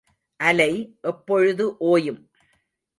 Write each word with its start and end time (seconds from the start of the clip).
அலை 0.39 0.71
எப்பொழுது 1.01 1.65
ஓயும்? 1.85 2.21